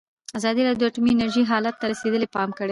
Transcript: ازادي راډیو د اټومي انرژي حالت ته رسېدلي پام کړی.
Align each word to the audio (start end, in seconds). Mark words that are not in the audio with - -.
ازادي 0.39 0.61
راډیو 0.63 0.81
د 0.87 0.89
اټومي 0.89 1.11
انرژي 1.13 1.43
حالت 1.51 1.75
ته 1.81 1.85
رسېدلي 1.93 2.27
پام 2.35 2.49
کړی. 2.59 2.69